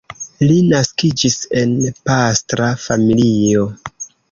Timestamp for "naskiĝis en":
0.71-1.77